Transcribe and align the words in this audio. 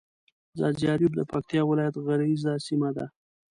ځاځي 0.59 0.85
اريوب 0.93 1.13
د 1.17 1.21
پکتيا 1.31 1.61
ولايت 1.69 1.95
غرييزه 2.05 2.53
سيمه 2.67 2.89
ده. 2.97 3.05